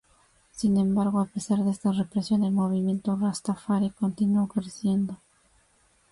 [0.51, 5.17] Sin embargo, a pesar de esta represión, el movimiento rastafari continuó creciendo.